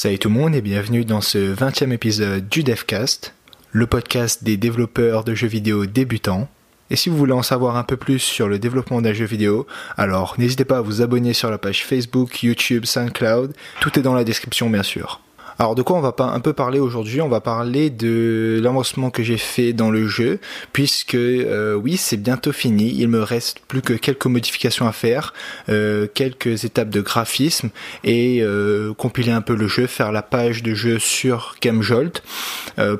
[0.00, 3.34] Salut tout le monde et bienvenue dans ce 20e épisode du DevCast,
[3.72, 6.46] le podcast des développeurs de jeux vidéo débutants.
[6.88, 9.66] Et si vous voulez en savoir un peu plus sur le développement d'un jeu vidéo,
[9.96, 14.14] alors n'hésitez pas à vous abonner sur la page Facebook, YouTube, SoundCloud, tout est dans
[14.14, 15.20] la description bien sûr.
[15.60, 17.20] Alors de quoi on va pas un peu parler aujourd'hui?
[17.20, 20.38] On va parler de l'avancement que j'ai fait dans le jeu,
[20.72, 22.94] puisque euh, oui c'est bientôt fini.
[22.96, 25.34] Il me reste plus que quelques modifications à faire,
[25.68, 27.70] euh, quelques étapes de graphisme
[28.04, 32.22] et euh, compiler un peu le jeu, faire la page de jeu sur Gamejolt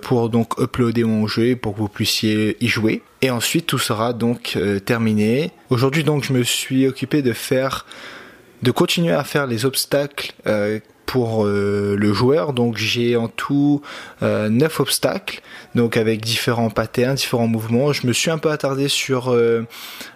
[0.03, 3.03] pour donc uploader mon jeu pour que vous puissiez y jouer.
[3.23, 5.53] Et ensuite tout sera donc terminé.
[5.71, 7.87] Aujourd'hui donc je me suis occupé de faire
[8.63, 10.35] de continuer à faire les obstacles
[11.09, 12.53] pour euh, le joueur.
[12.53, 13.81] Donc j'ai en tout
[14.23, 15.41] euh, 9 obstacles,
[15.75, 17.95] donc avec différents patterns, différents mouvements.
[17.95, 19.67] Je me suis un peu attardé sur euh,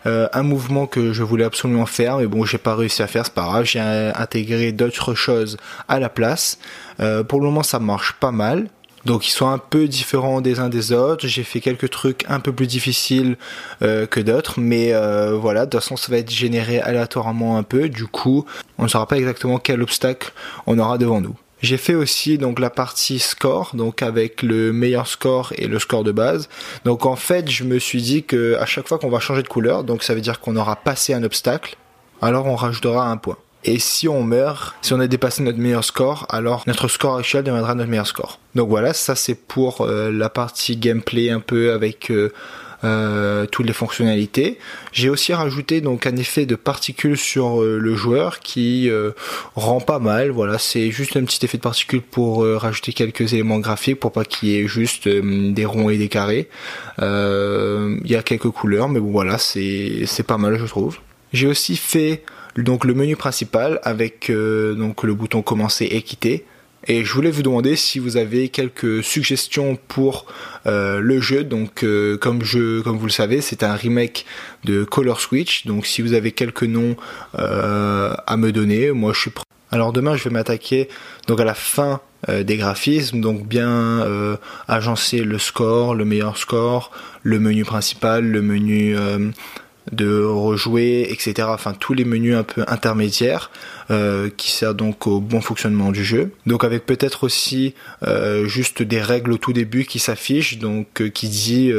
[0.04, 3.24] euh, un mouvement que je voulais absolument faire, mais bon j'ai pas réussi à faire,
[3.24, 3.64] c'est pas grave.
[3.64, 5.56] J'ai intégré d'autres choses
[5.88, 6.58] à la place.
[6.98, 8.68] pour le moment ça marche pas mal.
[9.04, 11.26] Donc ils sont un peu différents des uns des autres.
[11.26, 13.36] J'ai fait quelques trucs un peu plus difficiles
[13.82, 17.62] euh, que d'autres, mais euh, voilà, de toute façon ça va être généré aléatoirement un
[17.62, 17.88] peu.
[17.88, 18.44] Du coup,
[18.78, 20.32] on ne saura pas exactement quel obstacle
[20.66, 21.36] on aura devant nous.
[21.62, 26.02] J'ai fait aussi donc la partie score, donc avec le meilleur score et le score
[26.02, 26.48] de base.
[26.84, 29.48] Donc en fait, je me suis dit que à chaque fois qu'on va changer de
[29.48, 31.76] couleur, donc ça veut dire qu'on aura passé un obstacle,
[32.20, 33.38] alors on rajoutera un point.
[33.64, 37.44] Et si on meurt, si on a dépassé notre meilleur score, alors notre score actuel
[37.44, 38.40] deviendra notre meilleur score.
[38.54, 42.32] Donc voilà, ça c'est pour euh, la partie gameplay un peu avec euh,
[42.82, 44.58] euh, toutes les fonctionnalités.
[44.90, 48.90] J'ai aussi rajouté donc un effet de particules sur le joueur qui
[49.54, 50.30] rend pas mal.
[50.30, 54.24] Voilà, c'est juste un petit effet de particules pour rajouter quelques éléments graphiques pour pas
[54.24, 56.48] qu'il y ait juste des ronds et des carrés.
[56.98, 60.98] Il y a quelques couleurs, mais bon voilà, c'est c'est pas mal je trouve.
[61.32, 62.24] J'ai aussi fait
[62.56, 66.44] donc le menu principal avec euh, donc le bouton commencer et quitter.
[66.88, 70.26] Et je voulais vous demander si vous avez quelques suggestions pour
[70.66, 71.44] euh, le jeu.
[71.44, 74.26] Donc euh, comme je comme vous le savez, c'est un remake
[74.64, 75.64] de Color Switch.
[75.66, 76.96] Donc si vous avez quelques noms
[77.34, 79.44] à me donner, moi je suis prêt.
[79.70, 80.88] Alors demain je vais m'attaquer
[81.28, 84.06] donc à la fin des graphismes, donc bien
[84.68, 86.90] agencer le score, le meilleur score,
[87.22, 88.96] le menu principal, le menu
[89.90, 91.48] de rejouer, etc.
[91.50, 93.50] Enfin tous les menus un peu intermédiaires
[93.90, 96.32] euh, qui servent donc au bon fonctionnement du jeu.
[96.46, 97.74] Donc avec peut-être aussi
[98.06, 101.72] euh, juste des règles au tout début qui s'affichent, donc euh, qui dit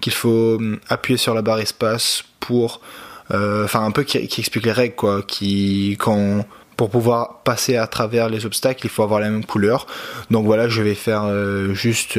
[0.00, 2.80] qu'il faut hum, appuyer sur la barre espace pour,
[3.30, 6.46] enfin un peu qui, explique les règles quoi, qui quand
[6.76, 9.86] pour pouvoir passer à travers les obstacles, il faut avoir la même couleur.
[10.30, 11.28] Donc voilà, je vais faire
[11.74, 12.18] juste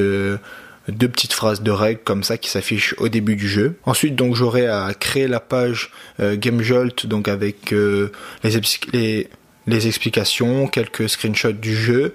[0.88, 3.75] deux petites phrases de règles comme ça qui s'affichent au début du jeu.
[3.85, 8.12] Ensuite donc j'aurai à créer la page euh, GameJolt donc avec euh,
[8.94, 9.28] les,
[9.68, 12.13] explications, quelques screenshots du jeu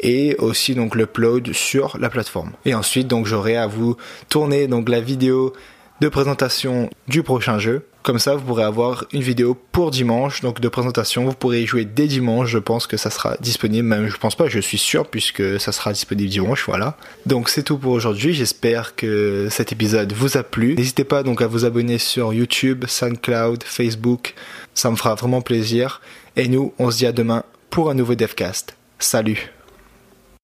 [0.00, 2.52] et aussi donc l'upload sur la plateforme.
[2.64, 3.96] Et ensuite donc j'aurai à vous
[4.28, 5.52] tourner donc la vidéo
[6.00, 7.86] de présentation du prochain jeu.
[8.02, 11.26] Comme ça, vous pourrez avoir une vidéo pour dimanche, donc de présentation.
[11.26, 12.48] Vous pourrez y jouer dès dimanche.
[12.48, 13.86] Je pense que ça sera disponible.
[13.86, 16.64] Même, je pense pas, je suis sûr, puisque ça sera disponible dimanche.
[16.66, 16.96] Voilà.
[17.26, 18.32] Donc, c'est tout pour aujourd'hui.
[18.32, 20.74] J'espère que cet épisode vous a plu.
[20.76, 24.34] N'hésitez pas donc à vous abonner sur YouTube, SoundCloud, Facebook.
[24.74, 26.00] Ça me fera vraiment plaisir.
[26.36, 28.76] Et nous, on se dit à demain pour un nouveau Devcast.
[28.98, 29.59] Salut!